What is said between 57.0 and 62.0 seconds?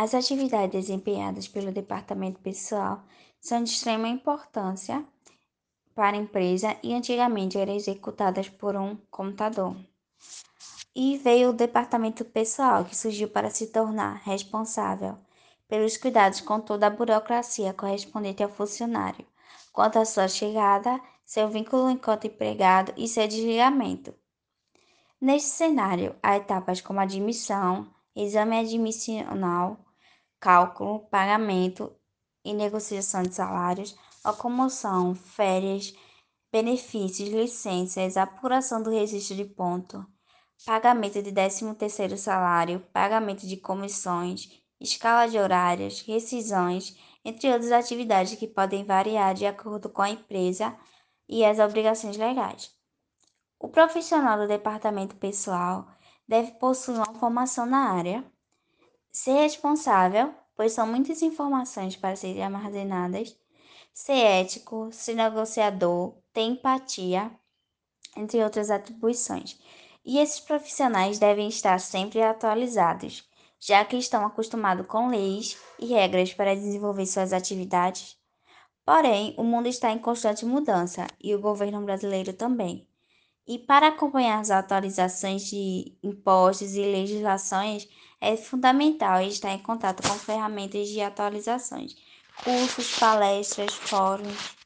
formação na área, ser responsável, pois são muitas informações